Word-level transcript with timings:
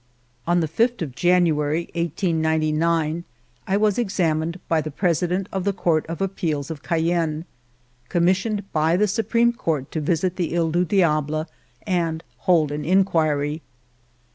On 0.47 0.61
the 0.61 0.67
5th 0.67 1.03
of 1.03 1.13
January, 1.13 1.81
1899, 1.93 3.23
I 3.67 3.77
was 3.77 3.99
examined 3.99 4.59
by 4.67 4.81
the 4.81 4.89
President 4.89 5.47
of 5.51 5.63
the 5.63 5.73
Court 5.73 6.07
of 6.07 6.21
Appeals 6.23 6.71
of 6.71 6.81
Cayenne, 6.81 7.45
commissioned 8.09 8.63
by 8.73 8.97
the 8.97 9.07
Supreme 9.07 9.53
Court 9.53 9.91
to 9.91 10.01
visit 10.01 10.37
the 10.37 10.49
He 10.49 10.55
du 10.55 10.85
Diable 10.85 11.45
and 11.85 12.23
hold 12.47 12.71
an 12.71 12.83
inquiry. 12.83 13.61